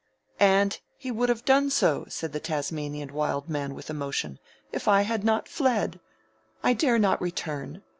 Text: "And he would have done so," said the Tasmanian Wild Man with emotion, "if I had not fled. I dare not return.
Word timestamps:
"And 0.39 0.79
he 0.97 1.11
would 1.11 1.29
have 1.29 1.45
done 1.45 1.69
so," 1.69 2.05
said 2.09 2.33
the 2.33 2.39
Tasmanian 2.39 3.13
Wild 3.13 3.47
Man 3.47 3.75
with 3.75 3.87
emotion, 3.91 4.39
"if 4.71 4.87
I 4.87 5.03
had 5.03 5.23
not 5.23 5.47
fled. 5.47 5.99
I 6.63 6.73
dare 6.73 6.97
not 6.97 7.21
return. 7.21 7.83